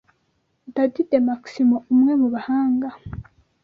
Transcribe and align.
Dadi 0.73 1.01
de 1.11 1.19
Maximo, 1.27 1.77
umwe 1.93 2.13
mu 2.21 2.27
bahanga 2.33 2.89